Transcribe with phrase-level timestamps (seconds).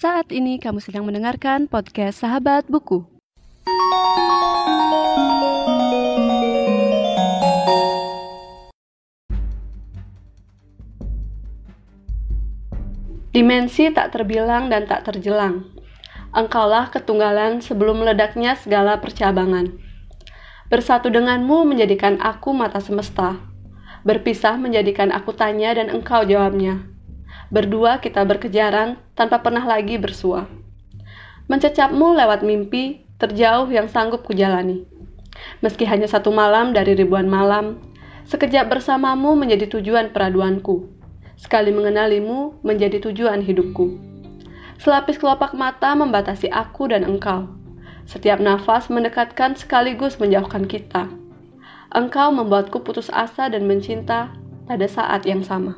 [0.00, 3.04] Saat ini kamu sedang mendengarkan podcast Sahabat Buku.
[13.36, 15.68] Dimensi tak terbilang dan tak terjelang.
[16.32, 19.68] Engkaulah ketunggalan sebelum meledaknya segala percabangan.
[20.72, 23.36] Bersatu denganmu menjadikan aku mata semesta.
[24.08, 26.89] Berpisah menjadikan aku tanya dan engkau jawabnya.
[27.50, 30.46] Berdua kita berkejaran tanpa pernah lagi bersua.
[31.50, 34.86] Mencecapmu lewat mimpi terjauh yang sanggup kujalani.
[35.58, 37.82] Meski hanya satu malam dari ribuan malam,
[38.30, 40.94] sekejap bersamamu menjadi tujuan peraduanku.
[41.34, 43.98] Sekali mengenalimu menjadi tujuan hidupku.
[44.78, 47.50] Selapis kelopak mata membatasi aku dan engkau.
[48.06, 51.10] Setiap nafas mendekatkan sekaligus menjauhkan kita.
[51.90, 54.30] Engkau membuatku putus asa dan mencinta
[54.70, 55.74] pada saat yang sama.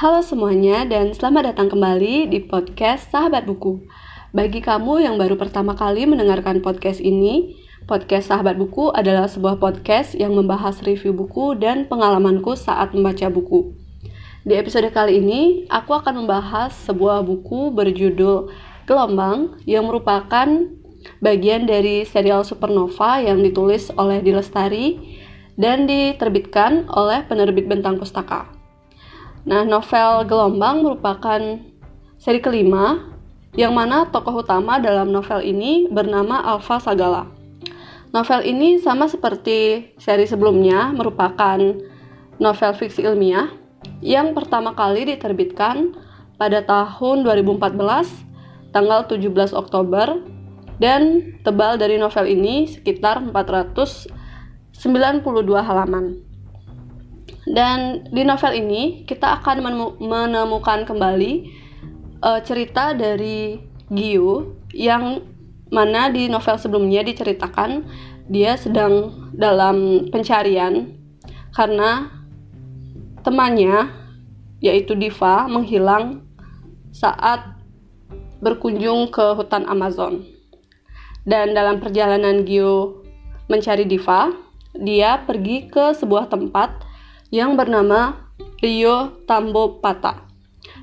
[0.00, 3.84] Halo semuanya dan selamat datang kembali di podcast Sahabat Buku.
[4.32, 10.16] Bagi kamu yang baru pertama kali mendengarkan podcast ini, podcast Sahabat Buku adalah sebuah podcast
[10.16, 13.76] yang membahas review buku dan pengalamanku saat membaca buku.
[14.48, 18.48] Di episode kali ini, aku akan membahas sebuah buku berjudul
[18.88, 20.48] Gelombang yang merupakan
[21.20, 24.96] bagian dari serial Supernova yang ditulis oleh Dilestari
[25.60, 28.59] dan diterbitkan oleh penerbit Bentang Pustaka.
[29.48, 31.40] Nah, novel Gelombang merupakan
[32.20, 33.08] seri kelima
[33.56, 37.26] yang mana tokoh utama dalam novel ini bernama Alpha Sagala.
[38.10, 41.58] Novel ini sama seperti seri sebelumnya merupakan
[42.36, 43.48] novel fiksi ilmiah
[44.04, 45.94] yang pertama kali diterbitkan
[46.36, 50.20] pada tahun 2014 tanggal 17 Oktober
[50.80, 54.10] dan tebal dari novel ini sekitar 492
[55.60, 56.29] halaman.
[57.48, 59.64] Dan di novel ini kita akan
[59.96, 61.32] menemukan kembali
[62.20, 63.56] uh, cerita dari
[63.88, 65.24] Giyu yang
[65.70, 67.86] mana di novel sebelumnya diceritakan
[68.30, 70.94] dia sedang dalam pencarian
[71.54, 72.10] karena
[73.26, 73.90] temannya
[74.60, 76.22] yaitu Diva menghilang
[76.92, 77.56] saat
[78.40, 80.24] berkunjung ke hutan Amazon.
[81.24, 83.04] Dan dalam perjalanan Gio
[83.50, 84.32] mencari Diva,
[84.72, 86.89] dia pergi ke sebuah tempat
[87.30, 88.30] yang bernama
[88.60, 90.28] Rio Tambopata.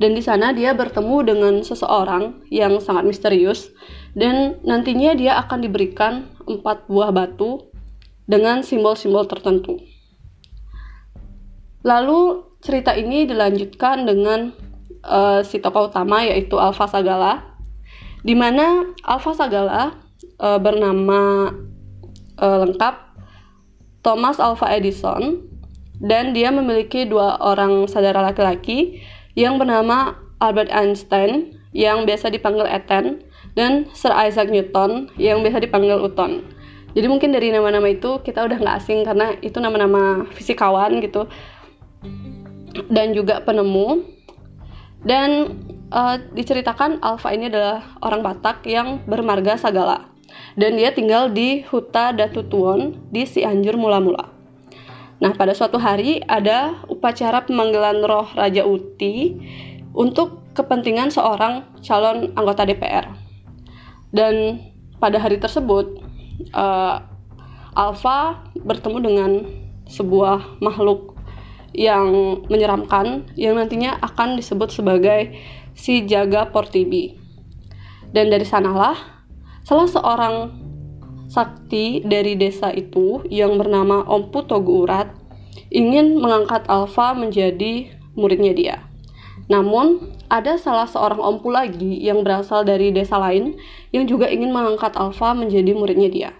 [0.00, 3.68] Dan di sana dia bertemu dengan seseorang yang sangat misterius
[4.16, 7.68] dan nantinya dia akan diberikan empat buah batu
[8.24, 9.76] dengan simbol-simbol tertentu.
[11.84, 14.52] Lalu cerita ini dilanjutkan dengan
[15.04, 17.56] uh, si tokoh utama yaitu Alpha Sagala,
[18.24, 19.96] di mana Alpha Sagala
[20.40, 21.52] uh, bernama
[22.40, 22.94] uh, lengkap
[24.00, 25.49] Thomas Alpha Edison
[26.00, 29.04] dan dia memiliki dua orang saudara laki-laki
[29.36, 33.22] yang bernama Albert Einstein yang biasa dipanggil Eten
[33.54, 36.42] dan Sir Isaac Newton yang biasa dipanggil Uton.
[36.90, 41.30] Jadi mungkin dari nama-nama itu kita udah nggak asing karena itu nama-nama fisikawan gitu
[42.90, 44.02] dan juga penemu
[45.06, 45.54] dan
[45.94, 50.10] uh, diceritakan Alpha ini adalah orang Batak yang bermarga Sagala
[50.58, 54.29] dan dia tinggal di Huta Datutuon di Cianjur mula-mula.
[55.20, 59.36] Nah, pada suatu hari ada upacara pemanggilan roh Raja Uti
[59.92, 63.04] untuk kepentingan seorang calon anggota DPR.
[64.10, 64.64] Dan
[64.96, 66.00] pada hari tersebut,
[66.56, 67.04] uh,
[67.76, 69.30] Alpha bertemu dengan
[69.86, 71.14] sebuah makhluk
[71.70, 75.36] yang menyeramkan yang nantinya akan disebut sebagai
[75.76, 77.14] si Jaga Portibi.
[78.10, 78.96] Dan dari sanalah
[79.62, 80.34] salah seorang
[81.30, 85.14] sakti dari desa itu yang bernama Om Putogu Urat
[85.70, 88.76] ingin mengangkat Alfa menjadi muridnya dia.
[89.50, 93.58] Namun, ada salah seorang ompu lagi yang berasal dari desa lain
[93.90, 96.30] yang juga ingin mengangkat Alfa menjadi muridnya dia.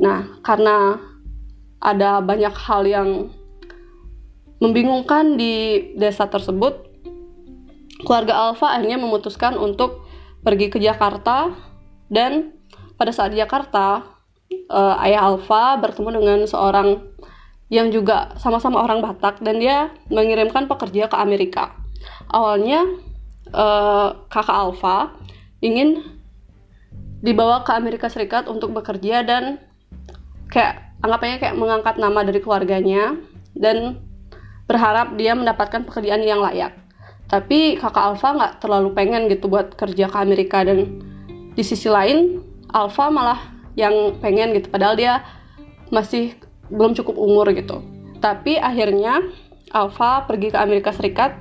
[0.00, 0.96] Nah, karena
[1.80, 3.08] ada banyak hal yang
[4.64, 6.88] membingungkan di desa tersebut,
[8.08, 10.08] keluarga Alfa akhirnya memutuskan untuk
[10.40, 11.52] pergi ke Jakarta
[12.08, 12.55] dan
[12.96, 14.16] pada saat di Jakarta
[14.72, 17.16] uh, ayah Alfa bertemu dengan seorang
[17.66, 21.74] yang juga sama-sama orang Batak dan dia mengirimkan pekerja ke Amerika.
[22.30, 22.86] Awalnya
[23.50, 24.98] uh, kakak Alfa
[25.58, 26.02] ingin
[27.24, 29.58] dibawa ke Amerika Serikat untuk bekerja dan
[30.46, 33.18] kayak anggapannya kayak mengangkat nama dari keluarganya
[33.58, 33.98] dan
[34.70, 36.70] berharap dia mendapatkan pekerjaan yang layak.
[37.26, 41.02] Tapi kakak Alfa nggak terlalu pengen gitu buat kerja ke Amerika dan
[41.58, 43.40] di sisi lain Alpha malah
[43.76, 45.22] yang pengen gitu padahal dia
[45.92, 46.34] masih
[46.72, 47.82] belum cukup umur gitu.
[48.18, 49.22] Tapi akhirnya
[49.70, 51.36] Alfa pergi ke Amerika Serikat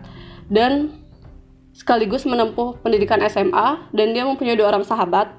[0.52, 0.94] dan
[1.76, 5.32] sekaligus menempuh pendidikan SMA dan dia mempunyai dua orang sahabat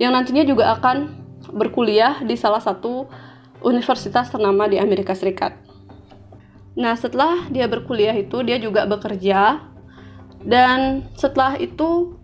[0.00, 1.20] yang nantinya juga akan
[1.52, 3.10] berkuliah di salah satu
[3.62, 5.58] universitas ternama di Amerika Serikat.
[6.72, 9.60] Nah, setelah dia berkuliah itu dia juga bekerja
[10.42, 12.16] dan setelah itu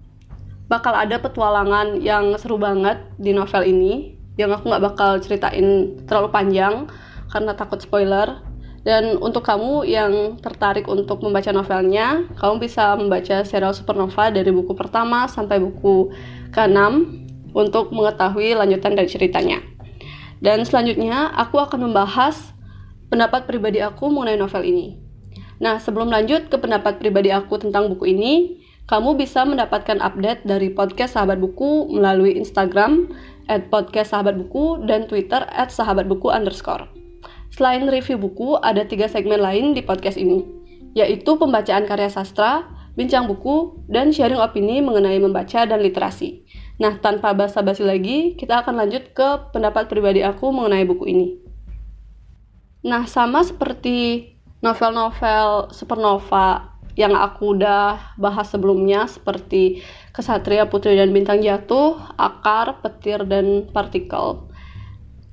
[0.68, 6.30] bakal ada petualangan yang seru banget di novel ini yang aku nggak bakal ceritain terlalu
[6.30, 6.86] panjang
[7.32, 8.44] karena takut spoiler
[8.86, 14.72] dan untuk kamu yang tertarik untuk membaca novelnya, kamu bisa membaca serial Supernova dari buku
[14.72, 16.08] pertama sampai buku
[16.56, 16.80] ke-6
[17.52, 19.60] untuk mengetahui lanjutan dari ceritanya.
[20.40, 22.54] Dan selanjutnya, aku akan membahas
[23.12, 24.96] pendapat pribadi aku mengenai novel ini.
[25.58, 30.72] Nah, sebelum lanjut ke pendapat pribadi aku tentang buku ini, kamu bisa mendapatkan update dari
[30.72, 33.12] podcast Sahabat Buku melalui Instagram
[33.52, 36.88] at podcast Sahabat Buku dan Twitter at Sahabat Buku underscore.
[37.52, 40.40] Selain review buku, ada tiga segmen lain di podcast ini,
[40.96, 42.64] yaitu pembacaan karya sastra,
[42.96, 46.48] bincang buku, dan sharing opini mengenai membaca dan literasi.
[46.80, 51.28] Nah, tanpa basa-basi lagi, kita akan lanjut ke pendapat pribadi aku mengenai buku ini.
[52.88, 54.32] Nah, sama seperti
[54.64, 63.22] novel-novel supernova yang aku udah bahas sebelumnya seperti Kesatria Putri dan Bintang Jatuh, Akar, Petir,
[63.22, 64.50] dan Partikel.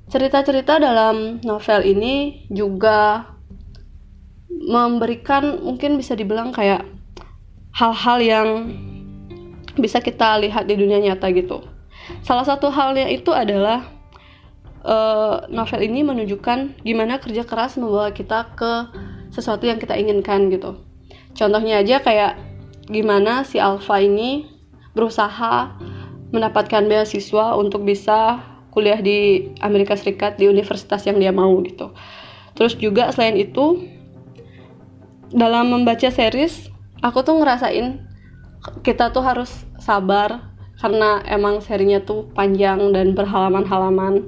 [0.06, 3.26] Cerita-cerita dalam novel ini juga
[4.46, 6.86] memberikan mungkin bisa dibilang kayak
[7.74, 8.48] hal-hal yang
[9.74, 11.66] bisa kita lihat di dunia nyata gitu.
[12.22, 13.90] Salah satu halnya itu adalah
[14.86, 18.72] uh, novel ini menunjukkan gimana kerja keras membawa kita ke
[19.34, 20.86] sesuatu yang kita inginkan gitu.
[21.36, 22.40] Contohnya aja kayak
[22.88, 24.48] gimana si Alpha ini
[24.96, 25.76] berusaha
[26.32, 28.40] mendapatkan beasiswa untuk bisa
[28.72, 31.92] kuliah di Amerika Serikat di universitas yang dia mau gitu.
[32.56, 33.84] Terus juga selain itu
[35.32, 36.72] dalam membaca series
[37.04, 38.00] aku tuh ngerasain
[38.80, 44.22] kita tuh harus sabar karena emang serinya tuh panjang dan berhalaman-halaman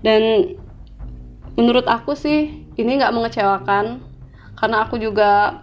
[0.00, 0.54] dan
[1.58, 4.00] menurut aku sih ini nggak mengecewakan
[4.56, 5.62] karena aku juga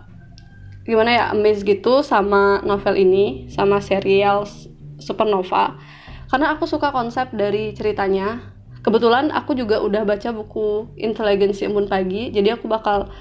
[0.90, 4.50] gimana ya amazed gitu sama novel ini sama serial
[4.98, 5.78] Supernova.
[6.34, 8.58] Karena aku suka konsep dari ceritanya.
[8.82, 13.12] Kebetulan aku juga udah baca buku inteligensi embun pagi jadi aku bakal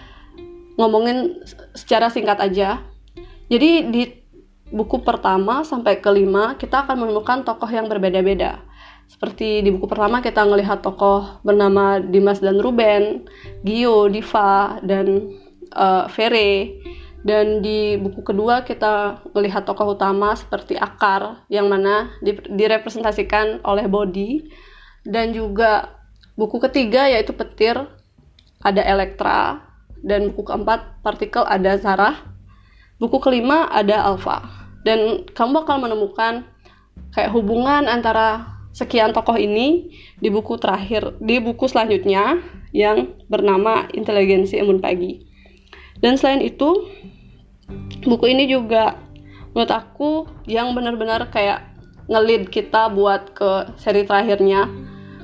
[0.78, 1.44] ngomongin
[1.74, 2.86] secara singkat aja.
[3.50, 4.02] Jadi di
[4.70, 8.62] buku pertama sampai kelima kita akan menemukan tokoh yang berbeda-beda.
[9.08, 13.26] Seperti di buku pertama kita melihat tokoh bernama Dimas dan Ruben,
[13.64, 15.32] Gio, Diva, dan
[15.74, 16.76] uh, Vere
[17.28, 22.08] dan di buku kedua kita melihat tokoh utama seperti akar yang mana
[22.48, 24.48] direpresentasikan oleh body
[25.04, 25.92] dan juga
[26.40, 27.76] buku ketiga yaitu petir
[28.64, 29.68] ada elektra.
[29.98, 32.14] Dan buku keempat partikel ada zarah.
[33.02, 34.46] Buku kelima ada alfa
[34.86, 36.46] dan kamu bakal menemukan
[37.12, 39.90] kayak hubungan antara sekian tokoh ini
[40.22, 42.38] di buku terakhir di buku selanjutnya
[42.70, 45.28] yang bernama inteligensi embun pagi.
[45.98, 46.86] Dan selain itu
[48.04, 48.96] buku ini juga
[49.52, 50.10] menurut aku
[50.48, 51.68] yang benar-benar kayak
[52.08, 54.68] ngelid kita buat ke seri terakhirnya.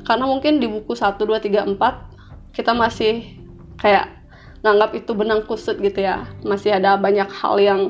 [0.05, 3.41] Karena mungkin di buku 1, 2, 3, 4 kita masih
[3.81, 4.12] kayak
[4.61, 6.28] nganggap itu benang kusut gitu ya.
[6.45, 7.80] Masih ada banyak hal yang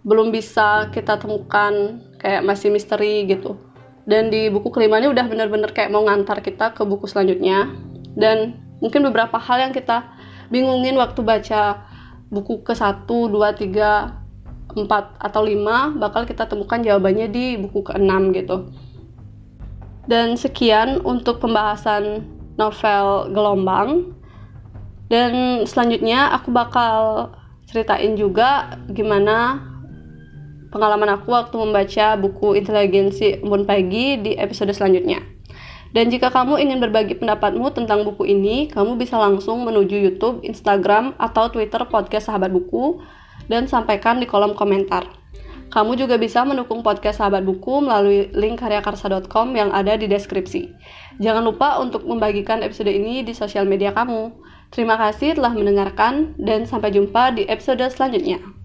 [0.00, 3.60] belum bisa kita temukan kayak masih misteri gitu.
[4.08, 7.68] Dan di buku kelima ini udah bener-bener kayak mau ngantar kita ke buku selanjutnya.
[8.16, 10.08] Dan mungkin beberapa hal yang kita
[10.48, 11.89] bingungin waktu baca
[12.30, 14.20] buku ke 1, 2, 3,
[14.70, 18.56] 4 atau 5 bakal kita temukan jawabannya di buku ke-6 gitu.
[20.06, 24.14] Dan sekian untuk pembahasan novel Gelombang.
[25.10, 27.34] Dan selanjutnya aku bakal
[27.66, 29.66] ceritain juga gimana
[30.70, 35.19] pengalaman aku waktu membaca buku Inteligensi Embun Pagi di episode selanjutnya.
[35.90, 41.18] Dan jika kamu ingin berbagi pendapatmu tentang buku ini, kamu bisa langsung menuju YouTube, Instagram,
[41.18, 43.02] atau Twitter podcast Sahabat Buku
[43.50, 45.10] dan sampaikan di kolom komentar.
[45.70, 50.70] Kamu juga bisa mendukung podcast Sahabat Buku melalui link karyakarsa.com yang ada di deskripsi.
[51.18, 54.34] Jangan lupa untuk membagikan episode ini di sosial media kamu.
[54.70, 58.59] Terima kasih telah mendengarkan dan sampai jumpa di episode selanjutnya.